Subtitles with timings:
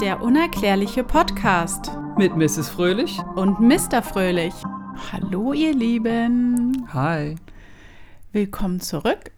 [0.00, 2.68] Der unerklärliche Podcast Mit Mrs.
[2.68, 3.18] Fröhlich.
[3.36, 4.02] und Mr.
[4.02, 4.54] Fröhlich.
[5.12, 6.86] Hallo ihr Lieben.
[6.92, 7.36] Hi.
[8.32, 9.30] Willkommen zurück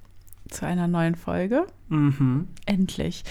[0.49, 1.67] zu einer neuen Folge.
[1.89, 2.49] Mhm.
[2.67, 3.25] Endlich.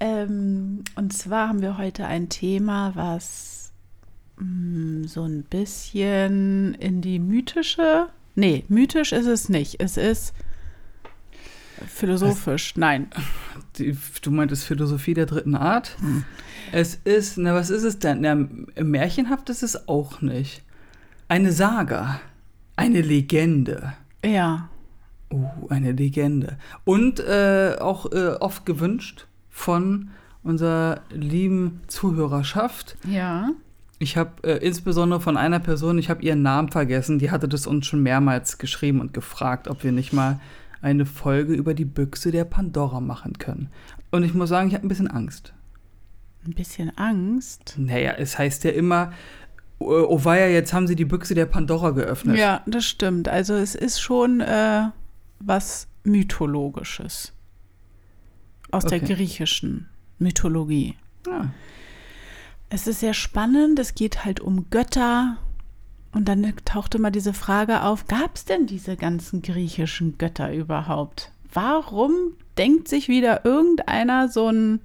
[0.00, 3.72] Ähm, und zwar haben wir heute ein Thema, was
[4.38, 8.08] mh, so ein bisschen in die mythische.
[8.34, 9.80] Nee, mythisch ist es nicht.
[9.80, 10.34] Es ist
[11.86, 12.74] philosophisch.
[12.76, 13.08] Nein.
[13.78, 15.96] Die, du meintest Philosophie der dritten Art?
[16.72, 18.20] Es ist, na, was ist es denn?
[18.20, 18.36] Na,
[18.82, 20.62] märchenhaft ist es auch nicht.
[21.28, 22.20] Eine Saga.
[22.76, 23.94] Eine Legende.
[24.24, 24.68] Ja.
[25.30, 26.58] Oh, eine Legende.
[26.84, 30.10] Und äh, auch äh, oft gewünscht von
[30.42, 32.96] unserer lieben Zuhörerschaft.
[33.08, 33.50] Ja.
[33.98, 37.66] Ich habe äh, insbesondere von einer Person, ich habe ihren Namen vergessen, die hatte das
[37.66, 40.40] uns schon mehrmals geschrieben und gefragt, ob wir nicht mal
[40.84, 43.70] eine Folge über die Büchse der Pandora machen können.
[44.10, 45.52] Und ich muss sagen, ich habe ein bisschen Angst.
[46.46, 47.74] Ein bisschen Angst.
[47.78, 49.12] Naja, es heißt ja immer,
[49.78, 52.36] oh, weia, jetzt haben sie die Büchse der Pandora geöffnet.
[52.36, 53.28] Ja, das stimmt.
[53.28, 54.82] Also es ist schon äh,
[55.40, 57.32] was Mythologisches.
[58.70, 59.14] Aus der Okay.
[59.14, 60.96] griechischen Mythologie.
[61.26, 61.50] Ja.
[62.68, 65.38] Es ist sehr spannend, es geht halt um Götter.
[66.14, 71.32] Und dann tauchte mal diese Frage auf, gab es denn diese ganzen griechischen Götter überhaupt?
[71.52, 72.12] Warum
[72.56, 74.80] denkt sich wieder irgendeiner so ein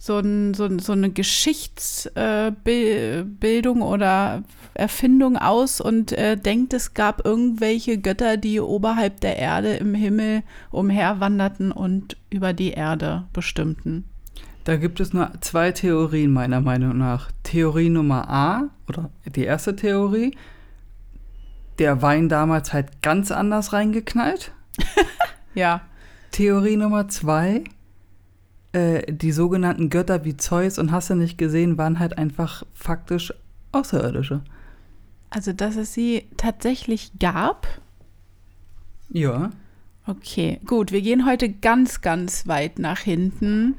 [0.00, 7.24] so, ein, so, ein, so eine Geschichtsbildung oder Erfindung aus und äh, denkt, es gab
[7.24, 14.04] irgendwelche Götter, die oberhalb der Erde im Himmel umherwanderten und über die Erde bestimmten.
[14.68, 17.32] Da gibt es nur zwei Theorien meiner Meinung nach.
[17.42, 20.36] Theorie Nummer A, oder die erste Theorie,
[21.78, 24.52] der Wein damals halt ganz anders reingeknallt.
[25.54, 25.80] Ja,
[26.32, 27.64] Theorie Nummer zwei,
[28.72, 33.32] äh, die sogenannten Götter wie Zeus und hast du nicht gesehen, waren halt einfach faktisch
[33.72, 34.42] Außerirdische.
[35.30, 37.66] also dass es sie tatsächlich gab.
[39.08, 39.48] Ja.
[40.06, 43.76] Okay, gut, wir gehen heute ganz, ganz weit nach hinten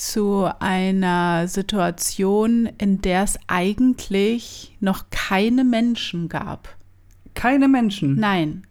[0.00, 6.74] zu einer Situation, in der es eigentlich noch keine Menschen gab.
[7.34, 8.16] Keine Menschen.
[8.16, 8.66] Nein.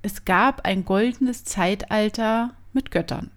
[0.00, 3.30] Es gab ein goldenes Zeitalter mit Göttern.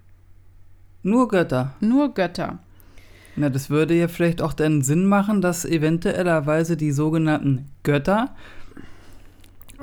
[1.03, 1.73] Nur Götter.
[1.81, 2.59] Nur Götter.
[3.35, 8.33] Na, das würde ja vielleicht auch den Sinn machen, dass eventuellerweise die sogenannten Götter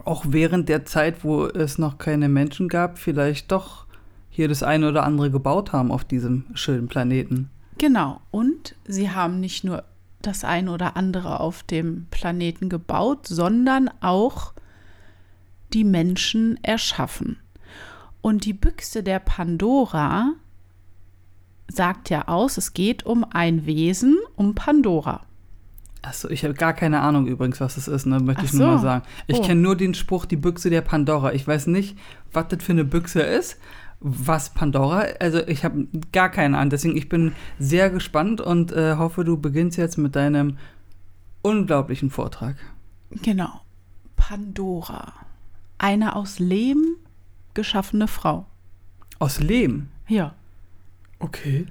[0.05, 3.86] auch während der Zeit, wo es noch keine Menschen gab, vielleicht doch
[4.37, 7.49] hier das eine oder andere gebaut haben auf diesem schönen Planeten.
[7.79, 8.21] Genau.
[8.31, 9.83] Und sie haben nicht nur
[10.21, 14.53] das ein oder andere auf dem Planeten gebaut, sondern auch
[15.73, 17.39] die Menschen erschaffen.
[18.21, 20.35] Und die Büchse der Pandora
[21.69, 25.23] sagt ja aus, es geht um ein Wesen, um Pandora.
[26.03, 28.21] Achso, ich habe gar keine Ahnung übrigens, was das ist, ne?
[28.21, 28.83] möchte ich Ach nur mal so.
[28.83, 29.05] sagen.
[29.29, 29.43] Ich Oh.
[29.43, 31.33] kenne nur den Spruch, die Büchse der Pandora.
[31.33, 31.97] Ich weiß nicht,
[32.35, 33.57] was das für eine Büchse ist,
[34.01, 36.71] was Pandora, also ich habe gar keine Ahnung.
[36.71, 40.59] Deswegen, ich bin sehr gespannt und äh, hoffe, du beginnst jetzt mit deinem
[41.43, 42.57] unglaublichen Vortrag.
[43.11, 43.61] Genau.
[44.17, 45.13] Pandora.
[45.79, 46.97] Eine aus Lehm
[47.55, 48.47] geschaffene Frau.
[49.19, 49.89] Aus Lehm.
[50.09, 50.35] Ja.
[51.19, 51.67] Okay.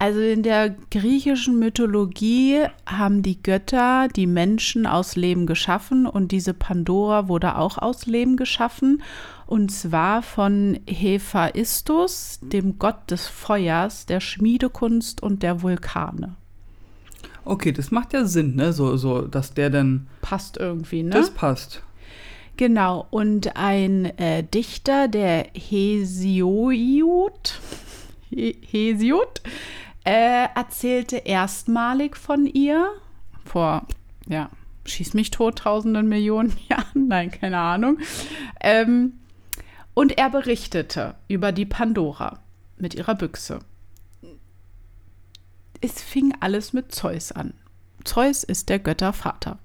[0.00, 6.54] Also in der griechischen Mythologie haben die Götter die Menschen aus Lehm geschaffen und diese
[6.54, 9.02] Pandora wurde auch aus Lehm geschaffen
[9.48, 16.36] und zwar von Hephaistos, dem Gott des Feuers, der Schmiedekunst und der Vulkane.
[17.46, 18.74] Okay, das macht ja Sinn, ne?
[18.74, 20.06] So, so, dass der dann.
[20.20, 21.10] Passt irgendwie, ne?
[21.10, 21.82] Das passt.
[22.58, 27.58] Genau, und ein äh, Dichter, der Hesiod,
[28.28, 29.40] He Hesiod
[30.04, 32.90] äh, erzählte erstmalig von ihr
[33.46, 33.86] vor,
[34.28, 34.50] ja,
[34.84, 37.98] schieß mich tot, tausenden Millionen Jahren, nein, keine Ahnung.
[38.60, 39.14] Ähm,
[39.98, 42.38] und er berichtete über die Pandora
[42.76, 43.58] mit ihrer Büchse.
[45.80, 47.52] Es fing alles mit Zeus an.
[48.04, 49.58] Zeus ist der Göttervater.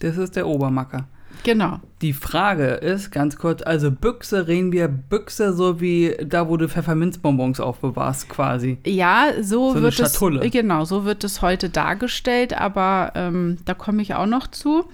[0.00, 1.08] Das ist der Obermacker.
[1.44, 1.80] Genau.
[2.02, 6.68] Die Frage ist, ganz kurz, also Büchse, reden wir Büchse so wie da, wo du
[6.68, 8.76] Pfefferminzbonbons aufbewahrst, quasi.
[8.84, 14.02] Ja, so, So wird es genau, so wird es heute dargestellt, aber ähm, da komme
[14.02, 14.84] ich auch noch zu.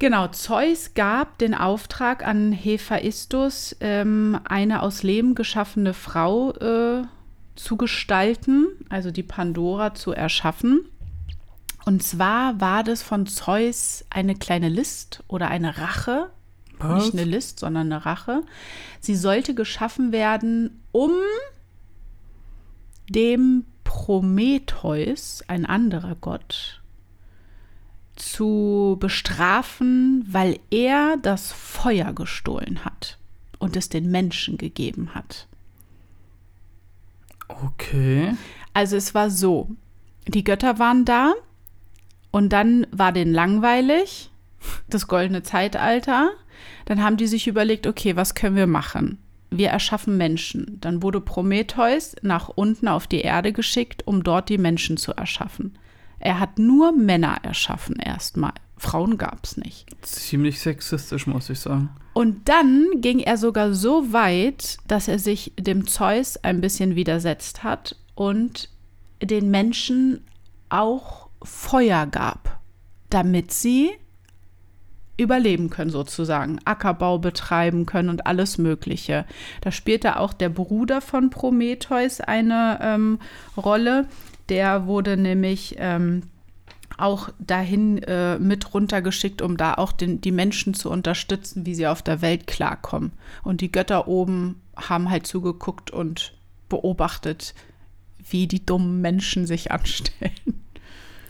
[0.00, 7.02] Genau, Zeus gab den Auftrag an Hephaistos, ähm, eine aus Lehm geschaffene Frau äh,
[7.54, 10.86] zu gestalten, also die Pandora zu erschaffen.
[11.84, 16.30] Und zwar war das von Zeus eine kleine List oder eine Rache,
[16.78, 17.04] Was?
[17.04, 18.42] nicht eine List, sondern eine Rache.
[19.00, 21.12] Sie sollte geschaffen werden, um
[23.10, 26.79] dem Prometheus, ein anderer Gott,
[28.20, 33.18] zu bestrafen, weil er das Feuer gestohlen hat
[33.58, 35.46] und es den Menschen gegeben hat.
[37.48, 38.34] Okay.
[38.74, 39.70] Also es war so,
[40.26, 41.34] die Götter waren da
[42.30, 44.30] und dann war denen langweilig,
[44.88, 46.30] das goldene Zeitalter.
[46.84, 49.18] Dann haben die sich überlegt, okay, was können wir machen?
[49.50, 50.78] Wir erschaffen Menschen.
[50.80, 55.76] Dann wurde Prometheus nach unten auf die Erde geschickt, um dort die Menschen zu erschaffen.
[56.20, 58.52] Er hat nur Männer erschaffen erstmal.
[58.76, 59.88] Frauen gab es nicht.
[60.02, 61.90] Ziemlich sexistisch, muss ich sagen.
[62.12, 67.62] Und dann ging er sogar so weit, dass er sich dem Zeus ein bisschen widersetzt
[67.62, 68.68] hat und
[69.22, 70.24] den Menschen
[70.68, 72.60] auch Feuer gab,
[73.10, 73.90] damit sie
[75.20, 79.26] überleben können sozusagen, Ackerbau betreiben können und alles Mögliche.
[79.60, 83.18] Da spielte auch der Bruder von Prometheus eine ähm,
[83.56, 84.06] Rolle.
[84.50, 86.24] Der wurde nämlich ähm,
[86.98, 91.86] auch dahin äh, mit runtergeschickt, um da auch den, die Menschen zu unterstützen, wie sie
[91.86, 93.12] auf der Welt klarkommen.
[93.42, 96.34] Und die Götter oben haben halt zugeguckt und
[96.68, 97.54] beobachtet,
[98.28, 100.30] wie die dummen Menschen sich anstellen.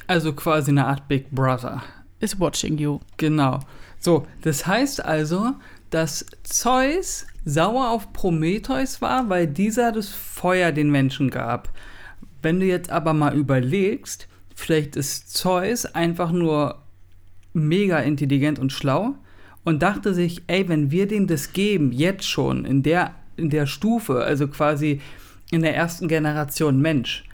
[0.06, 1.82] Also quasi eine Art Big Brother.
[2.18, 2.98] Is watching you.
[3.16, 3.60] Genau.
[4.00, 5.52] So, das heißt also,
[5.90, 11.70] dass Zeus sauer auf Prometheus war, weil dieser das Feuer den Menschen gab.
[12.42, 14.28] Wenn du jetzt aber mal überlegst,
[14.60, 16.82] Vielleicht ist Zeus einfach nur
[17.54, 19.14] mega intelligent und schlau
[19.64, 23.64] und dachte sich, ey, wenn wir dem das geben, jetzt schon, in der, in der
[23.64, 25.00] Stufe, also quasi
[25.50, 27.24] in der ersten Generation Mensch,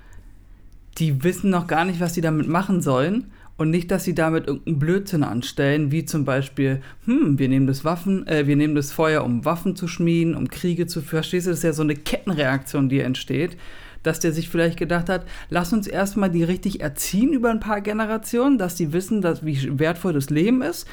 [0.99, 4.47] die wissen noch gar nicht, was sie damit machen sollen und nicht, dass sie damit
[4.47, 8.93] irgendeinen Blödsinn anstellen, wie zum Beispiel, hm, wir nehmen das Waffen, äh, wir nehmen das
[8.93, 11.97] Feuer, um Waffen zu schmieden, um Kriege zu, verstehst du, das ist ja so eine
[11.97, 13.57] Kettenreaktion, die entsteht
[14.07, 17.81] dass der sich vielleicht gedacht hat, lass uns erstmal die richtig erziehen über ein paar
[17.81, 20.87] Generationen, dass die wissen, dass, wie wertvoll das Leben ist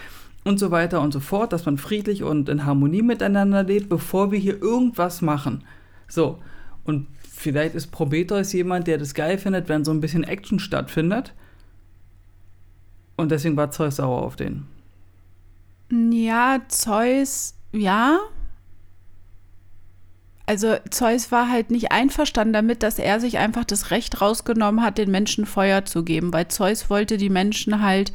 [0.43, 4.31] und so weiter und so fort, dass man friedlich und in Harmonie miteinander lebt, bevor
[4.31, 5.63] wir hier irgendwas machen.
[6.07, 6.39] So,
[6.85, 11.33] und vielleicht ist Prometheus jemand, der das geil findet, wenn so ein bisschen Action stattfindet.
[13.15, 14.65] Und deswegen war Zeus sauer auf den.
[15.91, 18.19] Ja, Zeus, ja,
[20.45, 24.97] also Zeus war halt nicht einverstanden damit, dass er sich einfach das Recht rausgenommen hat,
[24.97, 28.11] den Menschen Feuer zu geben, weil Zeus wollte die Menschen halt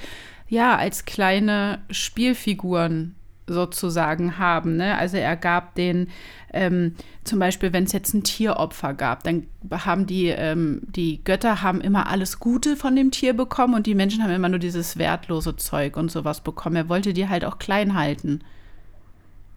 [0.49, 3.15] ja als kleine Spielfiguren
[3.47, 4.77] sozusagen haben.
[4.77, 4.97] Ne?
[4.99, 6.09] Also er gab den
[6.53, 6.95] ähm,
[7.25, 11.81] zum Beispiel, wenn es jetzt ein Tieropfer gab, dann haben die, ähm, die Götter haben
[11.81, 15.57] immer alles Gute von dem Tier bekommen und die Menschen haben immer nur dieses wertlose
[15.57, 16.77] Zeug und sowas bekommen.
[16.77, 18.41] Er wollte die halt auch klein halten.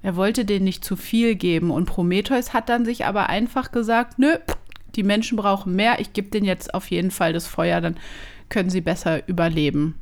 [0.04, 4.18] Er wollte denen nicht zu viel geben und Prometheus hat dann sich aber einfach gesagt,
[4.18, 4.38] nö,
[4.96, 7.98] die Menschen brauchen mehr, ich gebe denen jetzt auf jeden Fall das Feuer, dann
[8.50, 9.96] können sie besser überleben.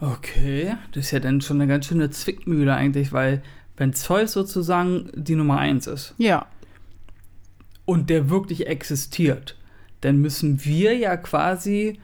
[0.00, 3.42] Okay, das ist ja dann schon eine ganz schöne Zwickmühle eigentlich, weil
[3.76, 6.14] wenn Zeus sozusagen die Nummer eins ist.
[6.18, 6.46] Ja.
[7.84, 9.56] Und der wirklich existiert,
[10.00, 12.00] dann müssen wir ja quasi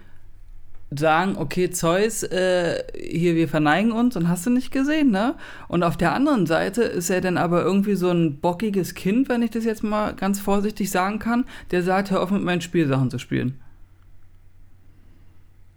[0.91, 5.35] sagen, okay, Zeus, äh, hier, wir verneigen uns und hast du nicht gesehen, ne?
[5.69, 9.43] Und auf der anderen Seite ist er dann aber irgendwie so ein bockiges Kind, wenn
[9.43, 13.11] ich das jetzt mal ganz vorsichtig sagen kann, der sagt, hör auf mit meinen Spielsachen
[13.11, 13.61] zu spielen.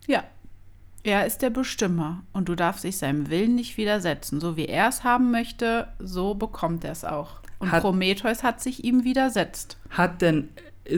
[0.07, 0.23] Ja.
[1.03, 4.39] Er ist der Bestimmer und du darfst dich seinem Willen nicht widersetzen.
[4.39, 7.39] So wie er es haben möchte, so bekommt er es auch.
[7.57, 9.77] Und hat, Prometheus hat sich ihm widersetzt.
[9.89, 10.49] Hat denn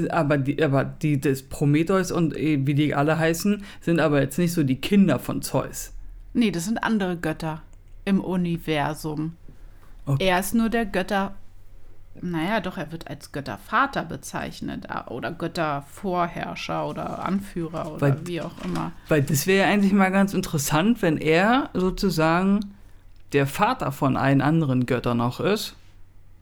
[0.09, 4.37] aber die, aber die des Prometheus und äh, wie die alle heißen, sind aber jetzt
[4.37, 5.93] nicht so die Kinder von Zeus.
[6.33, 7.61] Nee, das sind andere Götter
[8.05, 9.35] im Universum.
[10.05, 10.25] Okay.
[10.25, 11.35] Er ist nur der Götter.
[12.21, 18.63] Naja, doch, er wird als Göttervater bezeichnet oder Göttervorherrscher oder Anführer oder weil, wie auch
[18.63, 18.91] immer.
[19.07, 22.59] Weil das wäre ja eigentlich mal ganz interessant, wenn er sozusagen
[23.33, 25.75] der Vater von allen anderen Göttern noch ist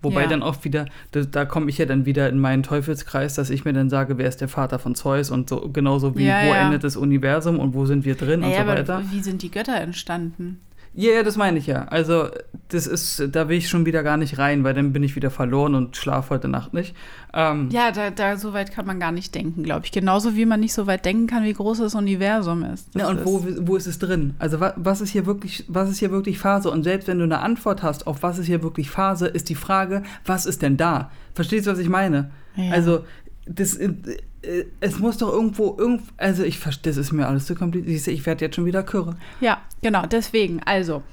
[0.01, 0.27] Wobei ja.
[0.27, 3.65] dann oft wieder, da, da komme ich ja dann wieder in meinen Teufelskreis, dass ich
[3.65, 6.53] mir dann sage, wer ist der Vater von Zeus und so genauso wie ja, wo
[6.53, 6.65] ja.
[6.65, 8.95] endet das Universum und wo sind wir drin naja, und so weiter.
[8.95, 10.59] Aber wie sind die Götter entstanden?
[10.93, 11.85] Ja, yeah, das meine ich ja.
[11.85, 12.27] Also,
[12.67, 15.31] das ist, da will ich schon wieder gar nicht rein, weil dann bin ich wieder
[15.31, 16.95] verloren und schlafe heute Nacht nicht.
[17.33, 19.93] Ähm, ja, da, da so weit kann man gar nicht denken, glaube ich.
[19.93, 22.93] Genauso wie man nicht so weit denken kann, wie groß das Universum ist.
[22.93, 24.35] Das ja, und ist wo, wo ist es drin?
[24.37, 26.69] Also, was, was, ist hier wirklich, was ist hier wirklich Phase?
[26.69, 29.55] Und selbst wenn du eine Antwort hast auf was ist hier wirklich Phase, ist die
[29.55, 31.09] Frage, was ist denn da?
[31.33, 32.31] Verstehst du, was ich meine?
[32.57, 32.73] Ja.
[32.73, 33.05] Also,
[33.45, 33.93] das, äh,
[34.41, 38.07] äh, es muss doch irgendwo, irgend, also ich verstehe, das ist mir alles zu kompliziert.
[38.07, 39.17] Ich werde jetzt schon wieder kürre.
[39.39, 40.61] Ja, genau, deswegen.
[40.63, 41.03] Also,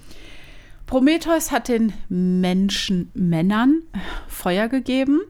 [0.87, 3.83] Prometheus hat den Menschen Männern
[4.27, 5.21] Feuer gegeben.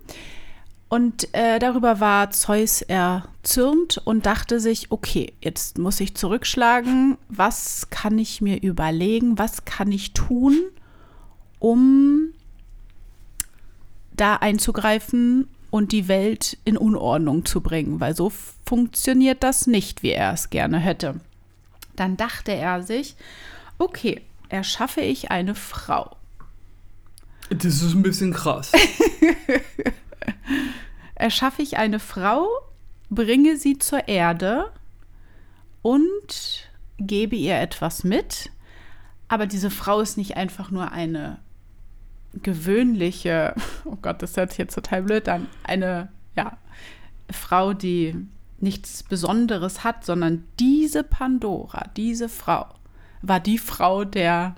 [0.88, 7.90] Und äh, darüber war Zeus erzürnt und dachte sich, okay, jetzt muss ich zurückschlagen, was
[7.90, 10.56] kann ich mir überlegen, was kann ich tun,
[11.58, 12.32] um
[14.16, 18.32] da einzugreifen und die Welt in Unordnung zu bringen, weil so
[18.66, 21.20] funktioniert das nicht, wie er es gerne hätte.
[21.96, 23.16] Dann dachte er sich,
[23.78, 26.16] okay, erschaffe ich eine Frau.
[27.50, 28.72] Das ist ein bisschen krass.
[31.14, 32.46] erschaffe ich eine Frau,
[33.10, 34.70] bringe sie zur Erde
[35.82, 38.50] und gebe ihr etwas mit.
[39.28, 41.38] Aber diese Frau ist nicht einfach nur eine
[42.34, 43.54] gewöhnliche,
[43.84, 46.56] oh Gott, das hört sich jetzt total blöd an, eine ja,
[47.30, 48.14] Frau, die
[48.60, 52.66] nichts Besonderes hat, sondern diese Pandora, diese Frau,
[53.22, 54.56] war die Frau der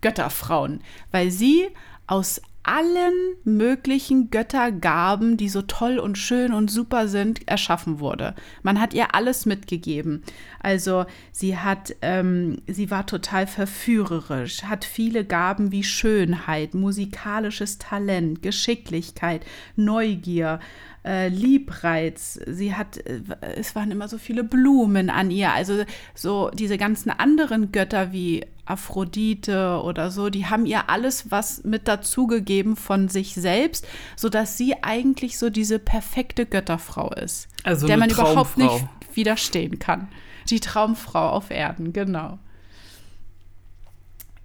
[0.00, 1.68] Götterfrauen, weil sie
[2.06, 8.34] aus allen möglichen Göttergaben, die so toll und schön und super sind, erschaffen wurde.
[8.62, 10.22] Man hat ihr alles mitgegeben.
[10.60, 18.42] Also sie hat, ähm, sie war total verführerisch, hat viele Gaben wie Schönheit, musikalisches Talent,
[18.42, 19.46] Geschicklichkeit,
[19.76, 20.58] Neugier,
[21.04, 22.40] äh, Liebreiz.
[22.46, 23.20] Sie hat, äh,
[23.56, 25.52] es waren immer so viele Blumen an ihr.
[25.52, 31.64] Also so diese ganzen anderen Götter wie Aphrodite oder so, die haben ihr alles was
[31.64, 37.96] mit dazugegeben von sich selbst, sodass sie eigentlich so diese perfekte Götterfrau ist, Also der
[37.96, 38.88] man überhaupt nicht Traumfrau.
[39.14, 40.08] widerstehen kann.
[40.50, 42.38] Die Traumfrau auf Erden, genau.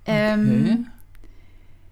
[0.06, 0.88] Ähm,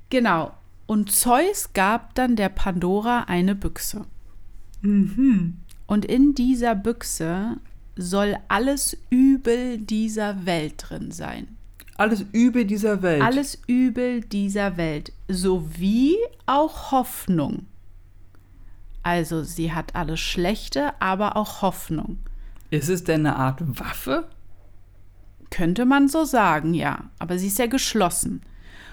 [0.09, 0.53] Genau.
[0.87, 4.05] Und Zeus gab dann der Pandora eine Büchse.
[4.81, 7.57] Und in dieser Büchse
[7.95, 11.57] soll alles Übel dieser Welt drin sein.
[11.99, 13.21] Alles Übel dieser Welt.
[13.21, 16.15] Alles Übel dieser Welt, sowie
[16.45, 17.65] auch Hoffnung.
[19.03, 22.19] Also sie hat alles Schlechte, aber auch Hoffnung.
[22.69, 24.29] Ist es denn eine Art Waffe?
[25.49, 27.09] Könnte man so sagen, ja.
[27.19, 28.43] Aber sie ist ja geschlossen.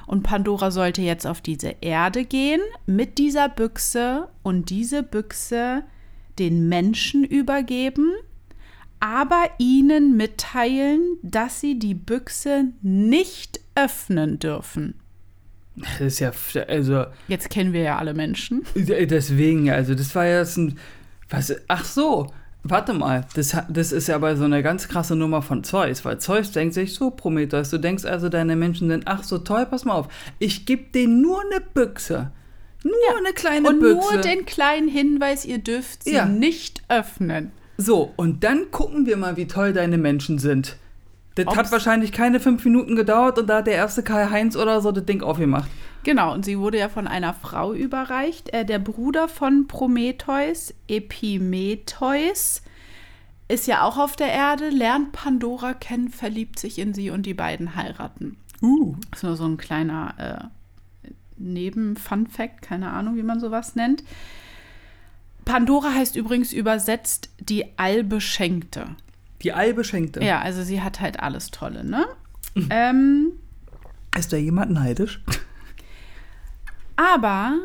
[0.07, 5.85] Und Pandora sollte jetzt auf diese Erde gehen mit dieser Büchse und diese Büchse
[6.41, 8.11] den Menschen übergeben,
[9.01, 14.95] aber ihnen mitteilen, dass sie die Büchse nicht öffnen dürfen.
[15.77, 16.33] Das ist ja,
[16.69, 18.65] also, Jetzt kennen wir ja alle Menschen.
[18.75, 20.79] deswegen, also, das war ja jetzt ein,
[21.29, 22.29] was, ach so,
[22.63, 26.19] warte mal, das, das ist ja aber so eine ganz krasse Nummer von Zeus, weil
[26.19, 29.85] Zeus denkt sich so, Prometheus, du denkst also, deine Menschen sind, ach so toll, pass
[29.85, 32.31] mal auf, ich gebe denen nur eine Büchse,
[32.83, 34.15] nur eine kleine Und Büchse.
[34.15, 36.25] nur den kleinen Hinweis, ihr dürft sie Ja.
[36.25, 37.53] nicht öffnen.
[37.79, 40.77] So, und dann gucken wir mal, wie toll deine Menschen sind.
[41.35, 44.81] Das Ob's- hat wahrscheinlich keine fünf Minuten gedauert und da hat der erste Karl-Heinz oder
[44.81, 45.69] so das Ding aufgemacht.
[46.03, 48.55] Genau, und sie wurde ja von einer Frau überreicht.
[48.55, 52.63] Äh, der Bruder von Prometheus, Epimetheus,
[53.49, 57.35] ist ja auch auf der Erde, lernt Pandora kennen, verliebt sich in sie und die
[57.35, 58.37] beiden heiraten.
[58.63, 58.97] Uh.
[59.11, 60.15] Das ist nur so ein kleiner
[61.05, 64.03] äh, Neben-Fun-Fact, keine Ahnung, wie man sowas nennt.
[65.47, 68.97] Pandora heißt übrigens übersetzt die Allbeschenkte.
[69.43, 70.23] Die Allbeschenkte.
[70.23, 72.05] Ja, also sie hat halt alles Tolle, ne?
[72.71, 73.33] ähm,
[74.17, 75.23] Ist da jemand neidisch?
[76.97, 77.59] aber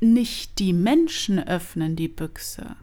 [0.00, 2.76] nicht die Menschen öffnen die Büchse,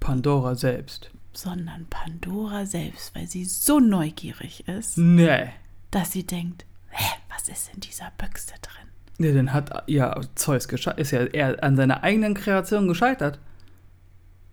[0.00, 1.10] Pandora selbst.
[1.32, 5.50] sondern Pandora selbst, weil sie so neugierig ist, Nee.
[5.90, 8.87] dass sie denkt, hä, was ist in dieser Büchse drin?
[9.18, 11.00] Nee, dann hat ja Zeus gescheitert.
[11.00, 13.38] Ist ja er an seiner eigenen Kreation gescheitert.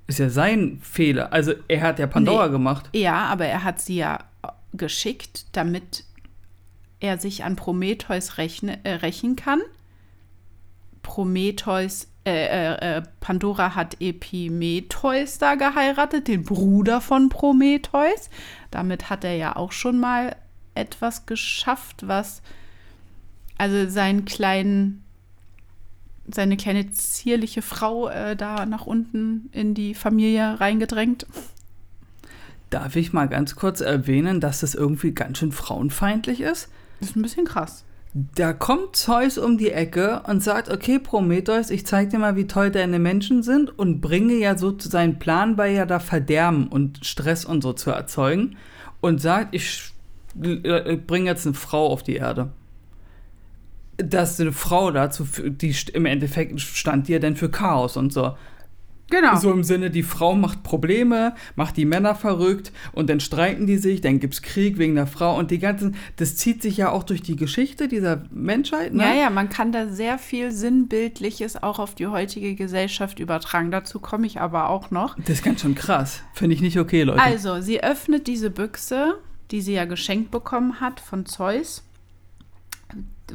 [0.08, 1.32] Ist ja sein Fehler.
[1.32, 2.52] Also er hat ja Pandora Nee.
[2.52, 2.90] gemacht.
[2.94, 4.20] Ja, aber er hat sie ja
[4.74, 6.04] geschickt, damit
[7.00, 9.62] er sich an Prometheus rechne, äh, rächen kann.
[11.04, 18.30] Prometheus, äh, äh, äh, Pandora hat Epimetheus da geheiratet, den Bruder von Prometheus.
[18.72, 20.36] Damit hat er ja auch schon mal
[20.74, 22.42] etwas geschafft, was
[23.58, 25.02] also seinen kleinen
[26.28, 31.28] seine kleine zierliche Frau äh, da nach unten in die Familie reingedrängt.
[32.70, 36.70] Darf ich mal ganz kurz erwähnen, dass das irgendwie ganz schön frauenfeindlich ist?
[37.00, 37.86] Das ist ein bisschen krass.
[38.34, 42.48] Da kommt Zeus um die Ecke und sagt, okay, Prometheus, ich zeig dir mal, wie
[42.48, 46.68] toll deine Menschen sind und bringe ja so zu seinen Plan bei, ja da Verderben
[46.70, 48.56] und Stress und so zu erzeugen
[49.02, 49.92] und sagt, ich
[50.42, 52.52] äh, bringe jetzt eine Frau auf die Erde.
[53.98, 58.34] Dass eine Frau dazu, die im Endeffekt stand die ja dann für Chaos und so.
[59.10, 59.36] Genau.
[59.36, 63.78] So im Sinne, die Frau macht Probleme, macht die Männer verrückt und dann streiten die
[63.78, 66.90] sich, dann gibt es Krieg wegen der Frau und die ganzen, das zieht sich ja
[66.90, 68.94] auch durch die Geschichte dieser Menschheit.
[68.94, 69.04] Ne?
[69.04, 73.70] Ja, ja, man kann da sehr viel Sinnbildliches auch auf die heutige Gesellschaft übertragen.
[73.70, 75.16] Dazu komme ich aber auch noch.
[75.20, 76.22] Das ist ganz schön krass.
[76.34, 77.22] Finde ich nicht okay, Leute.
[77.22, 79.20] Also, sie öffnet diese Büchse,
[79.52, 81.84] die sie ja geschenkt bekommen hat von Zeus,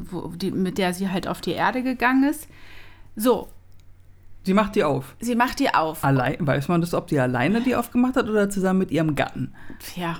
[0.09, 2.47] wo, die, mit der sie halt auf die Erde gegangen ist.
[3.15, 3.47] So,
[4.43, 5.15] Sie macht die auf.
[5.19, 6.03] sie macht die auf.
[6.03, 9.53] Allein, weiß man das, ob die alleine die aufgemacht hat oder zusammen mit ihrem Gatten?
[9.95, 10.19] ja,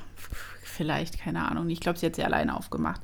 [0.62, 1.70] vielleicht, keine Ahnung.
[1.70, 3.02] Ich glaube, sie hat sie alleine aufgemacht.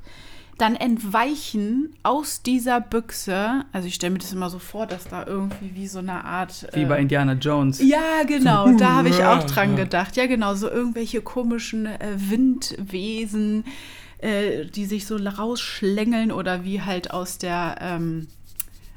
[0.58, 5.24] Dann entweichen aus dieser Büchse, also ich stelle mir das immer so vor, dass da
[5.26, 6.66] irgendwie wie so eine Art.
[6.72, 7.80] Wie äh, bei Indiana Jones.
[7.80, 9.84] ja, genau, da habe ich auch dran Ja.
[9.84, 10.16] gedacht.
[10.16, 13.64] Ja, genau, so irgendwelche komischen äh, Windwesen,
[14.18, 18.28] äh, die sich so rausschlängeln oder wie halt aus der ähm,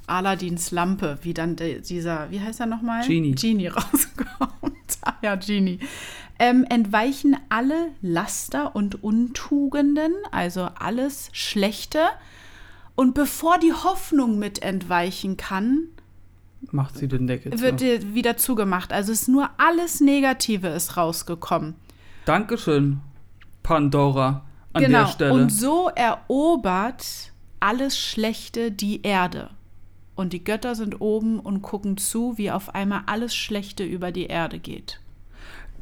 [0.07, 3.05] Aladins Lampe, wie dann dieser, wie heißt er nochmal?
[3.07, 3.35] Genie.
[3.35, 4.97] Genie rauskommt.
[5.03, 5.79] ah, ja, Genie.
[6.39, 11.99] Ähm, entweichen alle Laster und Untugenden, also alles Schlechte.
[12.95, 15.87] Und bevor die Hoffnung mit entweichen kann,
[16.71, 17.85] Macht sie den Deckel wird zu.
[17.85, 18.93] dir wieder zugemacht.
[18.93, 21.75] Also ist nur alles Negative ist rausgekommen.
[22.25, 22.99] Dankeschön,
[23.63, 24.99] Pandora, an genau.
[24.99, 25.33] der Stelle.
[25.33, 29.49] Und so erobert alles Schlechte die Erde.
[30.15, 34.25] Und die Götter sind oben und gucken zu, wie auf einmal alles Schlechte über die
[34.25, 34.99] Erde geht.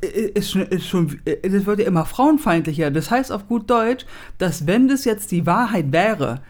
[0.01, 2.91] ist schon, ist schon, das wird ja immer frauenfeindlicher.
[2.91, 4.05] Das heißt auf gut Deutsch,
[4.37, 6.41] dass wenn das jetzt die Wahrheit wäre,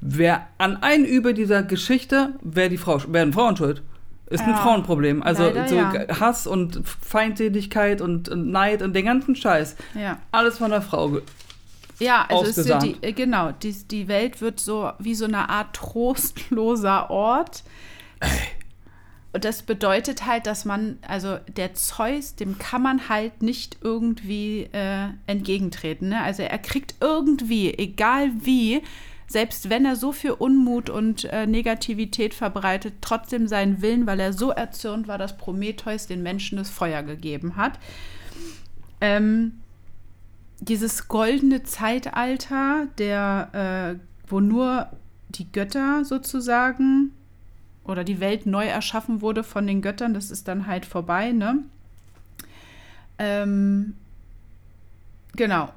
[0.00, 3.82] wäre an ein Übel dieser Geschichte, wäre die Frau, wären Frauen schuld.
[4.30, 5.22] Ist ein Ja, Frauenproblem.
[5.22, 6.20] Also leider so ja.
[6.20, 9.74] Hass und Feindseligkeit und, und Neid und den ganzen Scheiß.
[9.94, 10.18] Ja.
[10.32, 11.18] Alles von der Frau.
[11.98, 13.02] Ja, also ist so Ausgesandt.
[13.02, 17.64] die, äh, genau, die, die Welt wird so wie so eine Art trostloser Ort.
[19.32, 24.68] Und das bedeutet halt, dass man, also der Zeus, dem kann man halt nicht irgendwie
[24.72, 26.08] äh, entgegentreten.
[26.08, 26.22] Ne?
[26.22, 28.82] Also er kriegt irgendwie, egal wie,
[29.26, 34.32] selbst wenn er so viel Unmut und äh, Negativität verbreitet, trotzdem seinen Willen, weil er
[34.32, 37.78] so erzürnt war, dass Prometheus den Menschen das Feuer gegeben hat.
[39.02, 39.60] Ähm,
[40.60, 44.88] dieses goldene Zeitalter, der, äh, wo nur
[45.28, 47.12] die Götter sozusagen
[47.84, 51.62] oder die Welt neu erschaffen wurde von den Göttern, das ist dann halt vorbei, ne?
[53.18, 53.94] Ähm,
[55.34, 55.72] genau.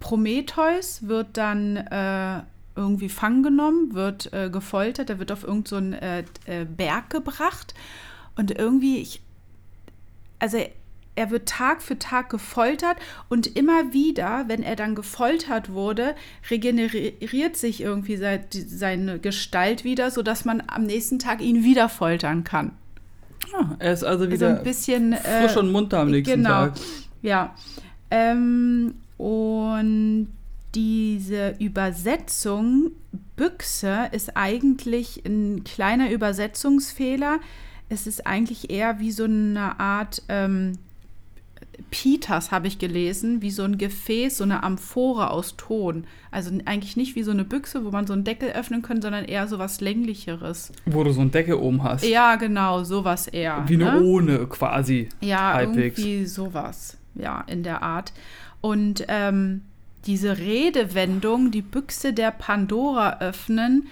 [0.00, 2.42] Prometheus wird dann äh,
[2.76, 7.10] irgendwie fangen genommen, wird äh, gefoltert, er wird auf irgendeinen so einen, äh, äh, Berg
[7.10, 7.74] gebracht
[8.36, 9.22] und irgendwie, ich,
[10.38, 10.58] also
[11.16, 12.96] er wird Tag für Tag gefoltert
[13.28, 16.14] und immer wieder, wenn er dann gefoltert wurde,
[16.50, 22.72] regeneriert sich irgendwie seine Gestalt wieder, sodass man am nächsten Tag ihn wieder foltern kann.
[23.52, 26.48] Ah, er ist also So wieder ein bisschen äh, frisch und munter am nächsten genau.
[26.48, 26.74] Tag.
[27.22, 27.54] Ja.
[28.10, 30.28] Ähm, und
[30.74, 32.90] diese Übersetzung
[33.36, 37.38] Büchse ist eigentlich ein kleiner Übersetzungsfehler.
[37.88, 40.78] Es ist eigentlich eher wie so eine Art ähm,
[41.90, 46.04] Pitas, habe ich gelesen, wie so ein Gefäß, so eine Amphore aus Ton.
[46.30, 49.24] Also eigentlich nicht wie so eine Büchse, wo man so einen Deckel öffnen kann, sondern
[49.24, 50.72] eher so was länglicheres.
[50.86, 52.04] Wo du so einen Deckel oben hast.
[52.04, 53.64] Ja, genau, sowas eher.
[53.66, 54.02] Wie eine ne?
[54.02, 55.08] Ohne quasi.
[55.20, 55.98] Ja, halbwegs.
[55.98, 56.96] irgendwie sowas.
[57.14, 58.12] Ja, in der Art.
[58.60, 59.62] Und ähm,
[60.06, 63.88] diese Redewendung, die Büchse der Pandora öffnen,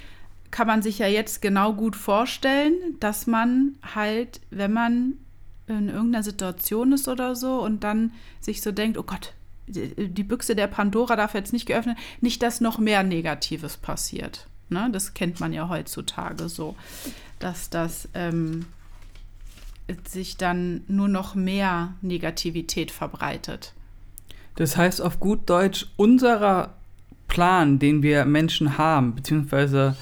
[0.50, 5.14] kann man sich ja jetzt genau gut vorstellen, dass man halt, wenn man
[5.66, 9.33] in irgendeiner Situation ist oder so und dann sich so denkt, oh Gott,
[9.66, 14.48] die Büchse der Pandora darf jetzt nicht geöffnet, nicht, dass noch mehr Negatives passiert.
[14.68, 14.88] Ne?
[14.92, 16.77] Das kennt man ja heutzutage so,
[17.38, 18.66] dass das ähm,
[20.09, 23.72] sich dann nur noch mehr Negativität verbreitet.
[24.57, 26.75] Das heißt auf gut Deutsch, unserer
[27.29, 29.96] Plan, den wir Menschen haben, beziehungsweise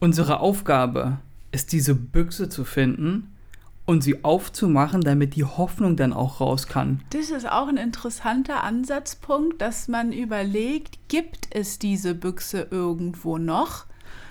[0.00, 1.18] unsere Aufgabe
[1.52, 3.33] ist, diese Büchse zu finden
[3.86, 7.00] und sie aufzumachen, damit die Hoffnung dann auch raus kann.
[7.10, 13.86] Das ist auch ein interessanter Ansatzpunkt, dass man überlegt, gibt es diese Büchse irgendwo noch?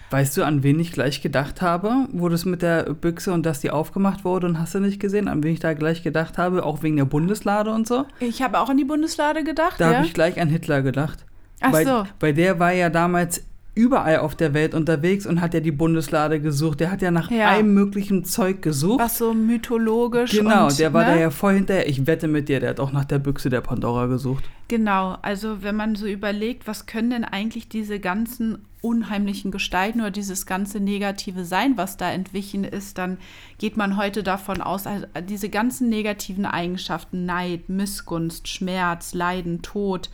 [0.09, 3.61] Weißt du, an wen ich gleich gedacht habe, wo das mit der Büchse und dass
[3.61, 6.63] die aufgemacht wurde und hast du nicht gesehen, an wen ich da gleich gedacht habe,
[6.63, 8.05] auch wegen der Bundeslade und so?
[8.19, 9.79] Ich habe auch an die Bundeslade gedacht.
[9.79, 9.97] Da ja?
[9.97, 11.25] habe ich gleich an Hitler gedacht.
[11.61, 12.03] Ach bei, so.
[12.19, 13.43] bei der war ja damals
[13.75, 16.79] überall auf der Welt unterwegs und hat ja die Bundeslade gesucht.
[16.79, 17.49] Der hat ja nach Ja.
[17.49, 18.99] allem möglichen Zeug gesucht.
[18.99, 21.12] Was so mythologisch Genau, und, der war ne?
[21.13, 21.89] da ja voll hinterher.
[21.89, 24.43] Ich wette mit dir, der hat auch nach der Büchse der Pandora gesucht.
[24.67, 30.12] Genau, also wenn man so überlegt, was können denn eigentlich diese ganzen unheimlichen Gestalten oder
[30.12, 33.17] dieses ganze negative Sein, was da entwichen ist, dann
[33.57, 40.09] geht man heute davon aus, also diese ganzen negativen Eigenschaften, Neid, Missgunst, Schmerz, Leiden, Tod,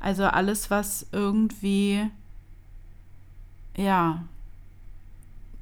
[0.00, 2.00] also alles, was irgendwie,
[3.76, 4.24] ja,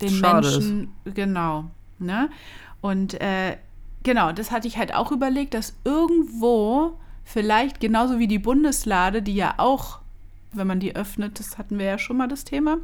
[0.01, 2.31] den Schade Menschen, genau, ne?
[2.81, 3.57] Und äh,
[4.03, 9.35] genau, das hatte ich halt auch überlegt, dass irgendwo vielleicht genauso wie die Bundeslade, die
[9.35, 10.01] ja auch,
[10.53, 12.79] wenn man die öffnet, das hatten wir ja schon mal das Thema,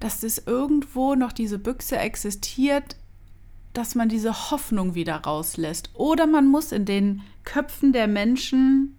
[0.00, 2.96] dass das irgendwo noch diese Büchse existiert,
[3.72, 5.90] dass man diese Hoffnung wieder rauslässt.
[5.94, 8.96] Oder man muss in den Köpfen der Menschen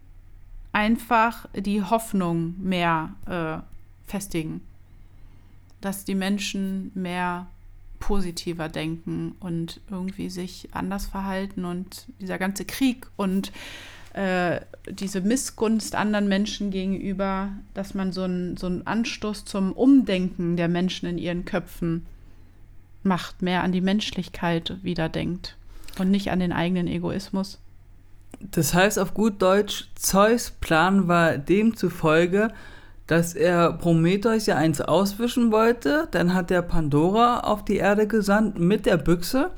[0.72, 3.76] einfach die Hoffnung mehr äh,
[4.08, 4.62] festigen.
[5.82, 7.48] Dass die Menschen mehr
[8.00, 13.52] positiver denken und irgendwie sich anders verhalten und dieser ganze Krieg und
[14.13, 20.67] äh, diese Missgunst anderen Menschen gegenüber, dass man so einen so Anstoß zum Umdenken der
[20.67, 22.06] Menschen in ihren Köpfen
[23.04, 25.56] macht, mehr an die Menschlichkeit wieder denkt
[26.00, 27.60] und nicht an den eigenen Egoismus.
[28.39, 32.50] Das heißt auf gut Deutsch, Zeus Plan war demzufolge,
[33.08, 36.08] dass er Prometheus ja eins auswischen wollte.
[36.12, 39.52] Dann hat er Pandora auf die Erde gesandt mit der Büchse.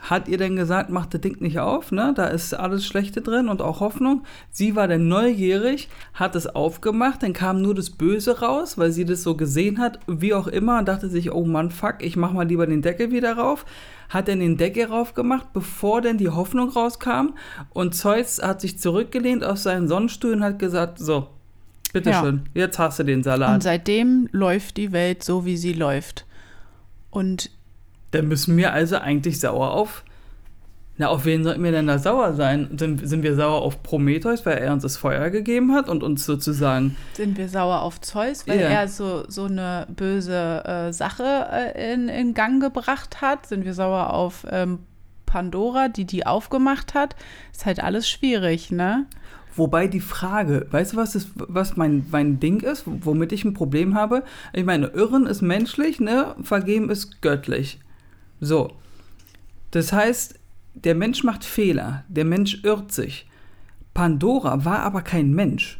[0.00, 2.14] Hat ihr dann gesagt, macht das Ding nicht auf, ne?
[2.16, 4.24] Da ist alles Schlechte drin und auch Hoffnung.
[4.50, 9.04] Sie war dann neugierig, hat es aufgemacht, dann kam nur das Böse raus, weil sie
[9.04, 12.32] das so gesehen hat, wie auch immer, und dachte sich, oh Mann, fuck, ich mach
[12.32, 13.66] mal lieber den Deckel wieder rauf.
[14.08, 17.34] Hat dann den Deckel raufgemacht, bevor dann die Hoffnung rauskam.
[17.68, 21.28] Und Zeus hat sich zurückgelehnt auf seinen Sonnenstuhl und hat gesagt, so,
[21.92, 22.62] Bitteschön, ja.
[22.62, 23.54] jetzt hast du den Salat.
[23.54, 26.26] Und seitdem läuft die Welt so, wie sie läuft.
[27.10, 27.50] Und.
[28.12, 30.04] Dann müssen wir also eigentlich sauer auf.
[31.00, 32.76] Na, auf wen sollten wir denn da sauer sein?
[32.76, 36.26] Sind, sind wir sauer auf Prometheus, weil er uns das Feuer gegeben hat und uns
[36.26, 36.94] sozusagen.
[37.14, 38.68] Sind wir sauer auf Zeus, weil yeah.
[38.68, 43.46] er so, so eine böse äh, Sache äh, in, in Gang gebracht hat?
[43.46, 44.80] Sind wir sauer auf ähm,
[45.24, 47.16] Pandora, die die aufgemacht hat?
[47.50, 49.06] Ist halt alles schwierig, ne?
[49.56, 53.54] Wobei die Frage, weißt du, was, ist, was mein, mein Ding ist, womit ich ein
[53.54, 54.22] Problem habe?
[54.52, 56.36] Ich meine, Irren ist menschlich, ne?
[56.42, 57.80] Vergeben ist göttlich.
[58.40, 58.72] So.
[59.72, 60.38] Das heißt,
[60.74, 63.28] der Mensch macht Fehler, der Mensch irrt sich.
[63.94, 65.78] Pandora war aber kein Mensch.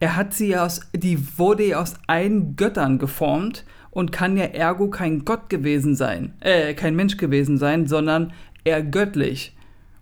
[0.00, 4.90] Er hat sie aus, die wurde ja aus allen Göttern geformt und kann ja ergo
[4.90, 8.32] kein Gott gewesen sein, äh, kein Mensch gewesen sein, sondern
[8.64, 9.56] eher göttlich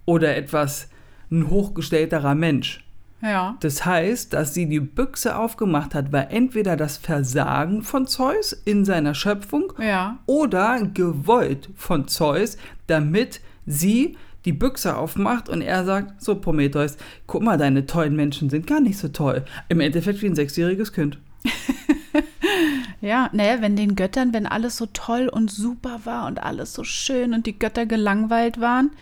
[0.06, 0.88] oder etwas
[1.30, 2.84] ein hochgestellterer Mensch.
[3.22, 3.56] Ja.
[3.60, 8.84] Das heißt, dass sie die Büchse aufgemacht hat, war entweder das Versagen von Zeus in
[8.84, 10.18] seiner Schöpfung ja.
[10.26, 14.16] oder gewollt von Zeus, damit sie
[14.46, 18.80] die Büchse aufmacht und er sagt, so Prometheus, guck mal, deine tollen Menschen sind gar
[18.80, 19.44] nicht so toll.
[19.68, 21.18] Im Endeffekt wie ein sechsjähriges Kind.
[23.02, 26.84] ja, naja, wenn den Göttern, wenn alles so toll und super war und alles so
[26.84, 28.92] schön und die Götter gelangweilt waren,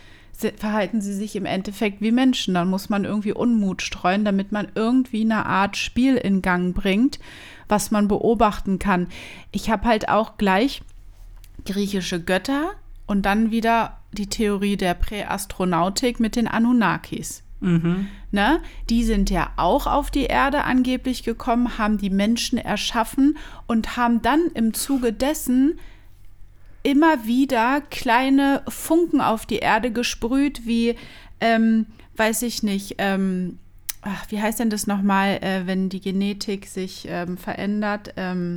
[0.56, 2.54] verhalten sie sich im Endeffekt wie Menschen.
[2.54, 7.18] Dann muss man irgendwie Unmut streuen, damit man irgendwie eine Art Spiel in Gang bringt,
[7.68, 9.08] was man beobachten kann.
[9.52, 10.82] Ich habe halt auch gleich
[11.64, 12.70] griechische Götter
[13.06, 17.42] und dann wieder die Theorie der Präastronautik mit den Anunnakis.
[17.60, 18.06] Mhm.
[18.30, 18.60] Ne?
[18.88, 24.22] Die sind ja auch auf die Erde angeblich gekommen, haben die Menschen erschaffen und haben
[24.22, 25.78] dann im Zuge dessen
[26.88, 30.96] immer wieder kleine Funken auf die Erde gesprüht, wie,
[31.38, 31.84] ähm,
[32.16, 33.58] weiß ich nicht, ähm,
[34.00, 38.14] ach, wie heißt denn das nochmal, äh, wenn die Genetik sich ähm, verändert?
[38.16, 38.54] Ähm,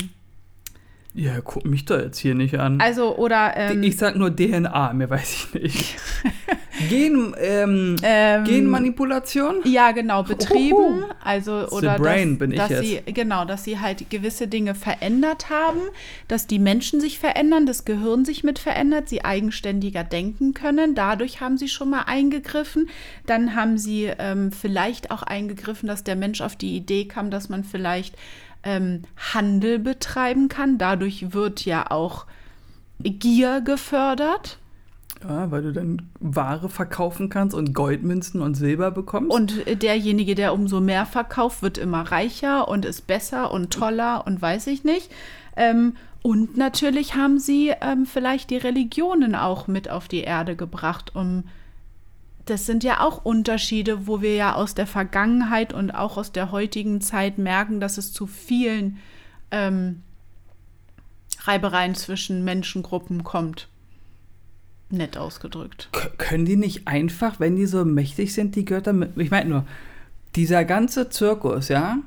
[1.14, 2.80] ja, guck mich da jetzt hier nicht an.
[2.80, 3.52] Also, oder.
[3.58, 5.96] Ähm, ich sag nur DNA, mehr weiß ich nicht.
[6.92, 9.62] Gen, ähm, ähm, Genmanipulation?
[9.64, 10.76] Ja, genau, betrieben.
[10.76, 11.06] Ohoho.
[11.24, 12.86] Also, oder The brain dass, bin ich dass jetzt.
[12.86, 15.80] sie, genau, dass sie halt gewisse Dinge verändert haben,
[16.28, 20.96] dass die Menschen sich verändern, das Gehirn sich mit verändert, sie eigenständiger denken können.
[20.96, 22.90] Dadurch haben sie schon mal eingegriffen.
[23.26, 27.50] Dann haben sie ähm, vielleicht auch eingegriffen, dass der Mensch auf die Idee kam, dass
[27.50, 28.16] man vielleicht
[28.64, 30.78] ähm, Handel betreiben kann.
[30.78, 32.26] Dadurch wird ja auch
[33.04, 34.60] Gier gefördert.
[35.28, 39.32] Ja, weil du dann Ware verkaufen kannst und Goldmünzen und Silber bekommst.
[39.32, 44.42] Und derjenige, der umso mehr verkauft, wird immer reicher und ist besser und toller und
[44.42, 45.12] weiß ich nicht.
[45.56, 51.16] Ähm, und natürlich haben sie ähm, vielleicht die Religionen auch mit auf die Erde gebracht,
[51.16, 51.44] um
[52.46, 56.52] das sind ja auch Unterschiede, wo wir ja aus der Vergangenheit und auch aus der
[56.52, 58.98] heutigen Zeit merken, dass es zu vielen
[59.52, 60.02] ähm,
[61.44, 63.68] Reibereien zwischen Menschengruppen kommt.
[64.92, 65.90] Nett ausgedrückt.
[65.92, 69.50] K können die nicht einfach, wenn die so mächtig sind, die Götter, mit, ich meine
[69.50, 69.66] nur,
[70.36, 71.98] dieser ganze Zirkus, ja,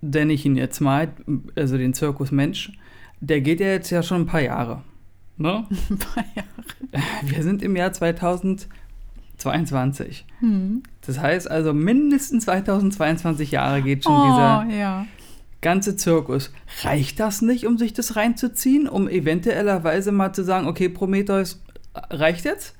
[0.00, 1.08] nenne ich ihn jetzt mal,
[1.54, 2.72] also den Zirkus Mensch,
[3.20, 4.82] der geht ja jetzt ja schon ein paar Jahre.
[5.38, 5.64] Ne?
[5.90, 6.48] Ein paar Jahre.
[7.24, 10.26] Wir sind im Jahr 2022.
[10.40, 10.82] Hm.
[11.06, 15.06] Das heißt also, mindestens 2022 Jahre geht schon Oh, dieser ja.
[15.62, 16.52] ganze Zirkus.
[16.82, 21.62] Reicht das nicht, um sich das reinzuziehen, um eventuellerweise mal zu sagen, okay, Prometheus,
[21.94, 22.74] reicht jetzt?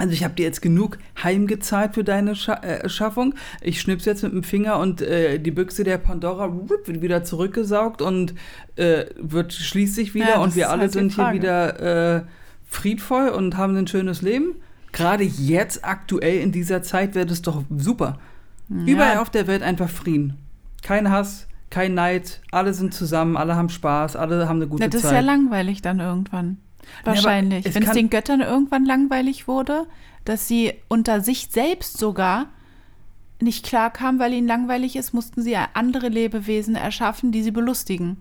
[0.00, 3.34] Also ich habe dir jetzt genug heimgezahlt für deine Scha äh, Schaffung.
[3.60, 7.24] Ich schnips jetzt mit dem Finger und äh, die Büchse der Pandora rup, wird wieder
[7.24, 8.32] zurückgesaugt und
[8.76, 12.16] äh, wird schließt sich wieder Ja, das und wir ist alle halt sind hier wieder
[12.18, 12.22] äh,
[12.68, 14.54] friedvoll und haben ein schönes Leben.
[14.92, 18.18] Gerade jetzt, aktuell in dieser Zeit, wäre das doch super.
[18.68, 19.22] Überall Ja.
[19.22, 20.36] auf der Welt einfach Frieden.
[20.82, 24.88] Kein Hass, kein Neid, alle sind zusammen, alle haben Spaß, alle haben eine gute Na,
[24.88, 25.14] das ist Zeit.
[25.14, 26.58] ja langweilig dann irgendwann.
[27.04, 27.66] Wahrscheinlich.
[27.66, 29.86] es Wenn es den Göttern irgendwann langweilig wurde,
[30.24, 32.46] dass sie unter sich selbst sogar
[33.40, 38.18] nicht klar kamen, weil ihnen langweilig ist, mussten sie andere Lebewesen erschaffen, die sie belustigen.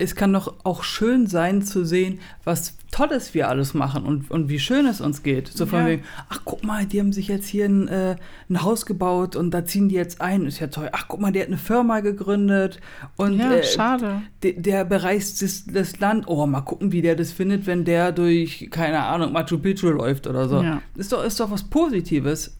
[0.00, 4.48] Es kann doch auch schön sein zu sehen, was Tolles wir alles machen und, und
[4.48, 5.46] wie schön es uns geht.
[5.48, 5.86] So von Ja.
[5.86, 8.16] wegen, ach guck mal, die haben sich jetzt hier ein, äh,
[8.48, 10.88] ein Haus gebaut und da ziehen die jetzt ein, ist ja toll.
[10.92, 12.80] Ach guck mal, der hat eine Firma gegründet
[13.16, 14.22] und ja, äh, schade.
[14.42, 16.24] der, der bereist das, das Land.
[16.26, 20.26] Oh, mal gucken, wie der das findet, wenn der durch, keine Ahnung, Machu Picchu läuft
[20.26, 20.60] oder so.
[20.62, 20.82] Ja.
[20.96, 22.56] Ist, doch, ist doch was Positives.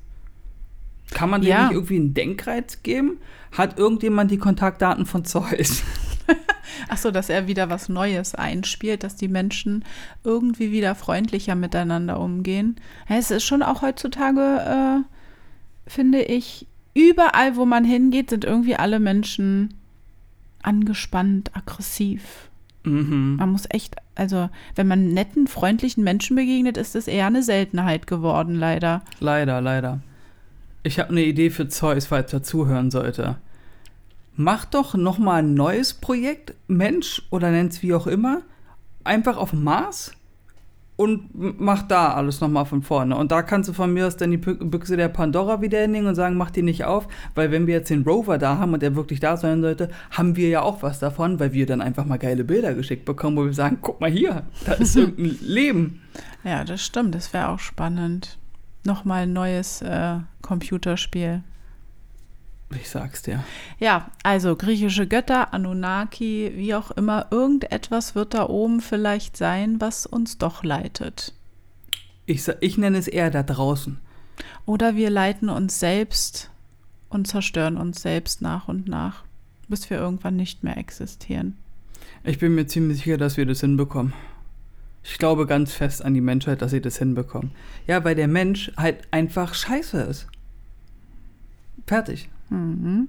[1.13, 1.63] Kann man dem Ja.
[1.65, 3.19] nicht irgendwie einen Denkreiz geben?
[3.51, 5.83] Hat irgendjemand die Kontaktdaten von Zeus?
[6.89, 9.85] Ach so, dass er wieder was Neues einspielt, dass die Menschen
[10.25, 12.77] irgendwie wieder freundlicher miteinander umgehen.
[13.09, 19.01] Es ist schon auch heutzutage, äh, finde ich, überall, wo man hingeht, sind irgendwie alle
[19.01, 19.75] Menschen
[20.63, 22.51] angespannt, aggressiv.
[22.85, 23.37] Mhm.
[23.37, 28.07] Man muss echt, also wenn man netten, freundlichen Menschen begegnet, ist es eher eine Seltenheit
[28.07, 29.03] geworden, leider.
[29.21, 30.01] Leider, leider.
[30.83, 33.37] Ich habe eine Idee für Zeus, falls er zuhören sollte.
[34.37, 38.43] Mach doch noch mal ein neues Projekt, Mensch oder nenn's wie auch immer,
[39.05, 40.13] einfach auf dem Mars
[40.97, 43.17] und mach da alles noch mal von vorne.
[43.17, 46.07] Und da kannst du von mir aus dann die Bü- Büchse der Pandora wieder hinlegen
[46.07, 48.83] und sagen, mach die nicht auf, weil wenn wir jetzt den Rover da haben und
[48.83, 52.05] der wirklich da sein sollte, haben wir ja auch was davon, weil wir dann einfach
[52.05, 56.03] mal geile Bilder geschickt bekommen, wo wir sagen, guck mal hier, da ist irgendein Leben.
[56.45, 58.39] Ja, das stimmt, das wäre auch spannend.
[58.85, 61.43] Nochmal ein neues äh, Computerspiel.
[62.75, 63.43] Ich sag's dir.
[63.79, 70.07] Ja, also griechische Götter, Anunnaki, wie auch immer, irgendetwas wird da oben vielleicht sein, was
[70.07, 71.35] uns doch leitet.
[72.27, 73.99] Ich, ich nenne es eher da draußen.
[74.67, 76.51] Oder wir leiten uns selbst
[77.09, 79.25] und zerstören uns selbst nach und nach,
[79.69, 81.57] bis wir irgendwann nicht mehr existieren.
[82.23, 84.13] Ich bin mir ziemlich sicher, dass wir das hinbekommen.
[85.03, 87.51] Ich glaube ganz fest an die Menschheit, dass sie das hinbekommen.
[87.87, 90.29] Ja, weil der Mensch halt einfach scheiße ist.
[91.87, 92.29] Fertig.
[92.51, 93.09] Mhm.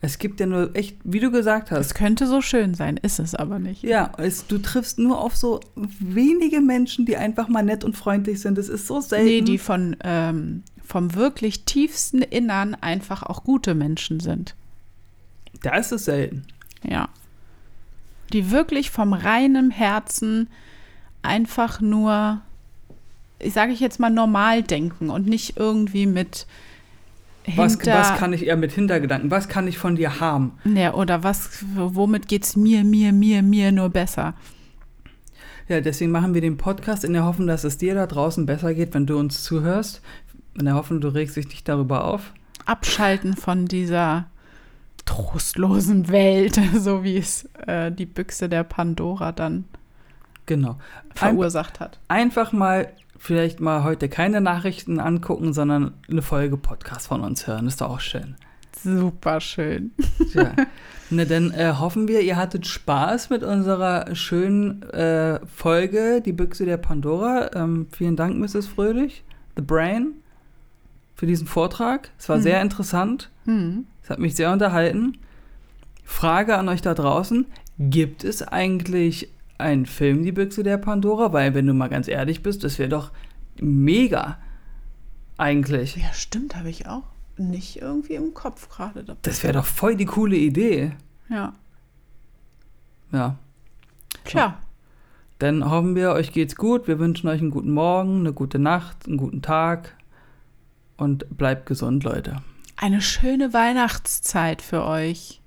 [0.00, 1.94] Es gibt ja nur echt, wie du gesagt Es hast.
[1.94, 3.82] könnte so schön sein, ist es aber nicht.
[3.84, 8.40] Ja, es, du triffst nur auf so wenige Menschen, die einfach mal nett und freundlich
[8.40, 8.58] sind.
[8.58, 9.24] Es ist so selten.
[9.26, 14.54] Nee, die von ähm, vom wirklich tiefsten Innern einfach auch gute Menschen sind.
[15.62, 16.44] da ist es selten.
[16.82, 17.08] Ja.
[18.34, 20.48] Die wirklich vom reinen Herzen
[21.22, 22.42] einfach nur,
[23.38, 26.46] ich sage ich jetzt mal, normal denken und nicht irgendwie mit
[27.56, 29.30] Was, hinter, was kann ich eher mit Hintergedanken?
[29.30, 30.52] Was kann ich von dir haben?
[30.64, 34.34] ja, oder was, womit geht's mir, mir, mir, mir nur besser?
[35.68, 38.74] Ja, deswegen machen wir den Podcast in der Hoffnung, dass es dir da draußen besser
[38.74, 40.02] geht, wenn du uns zuhörst.
[40.58, 42.32] In der Hoffnung, du regst dich nicht darüber auf.
[42.66, 44.26] Abschalten von dieser
[45.06, 49.64] trostlosen Welt, so wie es äh, die Büchse der Pandora dann
[50.46, 50.76] Genau.
[51.14, 51.98] verursacht hat.
[52.08, 52.92] Einfach mal,
[53.24, 57.66] vielleicht mal heute keine Nachrichten angucken, sondern eine Folge Podcast von uns hören.
[57.66, 58.36] Ist doch auch schön.
[58.82, 59.92] Super schön.
[60.34, 60.52] Ja.
[61.10, 66.66] Na, dann äh, hoffen wir, ihr hattet Spaß mit unserer schönen äh, Folge, die Büchse
[66.66, 67.50] der Pandora.
[67.54, 68.66] Ähm, vielen Dank, Mrs.
[68.66, 69.24] Fröhlich,
[69.56, 70.12] The Brain,
[71.14, 72.10] für diesen Vortrag.
[72.18, 72.42] Es war Mhm.
[72.42, 73.30] sehr interessant.
[73.46, 73.86] Hm.
[74.02, 75.16] Es hat mich sehr unterhalten.
[76.04, 77.46] Frage an euch da draußen:
[77.78, 81.32] Gibt es eigentlich einen Film, die Büchse der Pandora?
[81.32, 83.10] Weil, wenn du mal ganz ehrlich bist, das wäre doch
[83.60, 84.38] mega.
[85.36, 85.96] Eigentlich.
[85.96, 87.02] Ja, stimmt, habe ich auch
[87.36, 89.02] nicht irgendwie im Kopf gerade.
[89.04, 89.18] dabei.
[89.22, 90.92] Das wäre doch voll die coole Idee.
[91.28, 91.52] Ja.
[93.12, 93.36] Ja.
[94.24, 94.58] Tja,
[95.38, 96.86] Dann hoffen wir, euch geht's gut.
[96.88, 99.96] Wir wünschen euch einen guten Morgen, eine gute Nacht, einen guten Tag.
[100.96, 102.36] Und bleibt gesund, Leute.
[102.76, 105.40] eine schöne Weihnachtszeit für euch.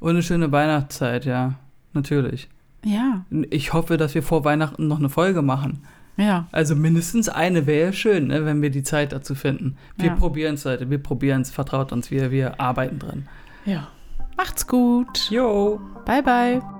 [0.00, 1.54] Und eine schöne Weihnachtszeit, ja.
[1.92, 2.48] Natürlich.
[2.84, 5.82] Ja, Ich hoffe, dass wir vor Weihnachten noch eine Folge machen.
[6.16, 6.46] ja.
[6.52, 9.76] Also mindestens eine wäre ja schön, ne, wenn wir die Zeit dazu finden.
[9.96, 10.14] Wir Ja.
[10.16, 10.88] probieren es, Leute.
[10.90, 11.50] Wir probieren es.
[11.50, 12.10] Vertraut uns.
[12.10, 13.28] Wir, wir arbeiten dran.
[13.64, 13.88] Ja.
[14.36, 15.28] Macht's gut.
[15.30, 15.80] Jo.
[16.06, 16.77] Bye, bye.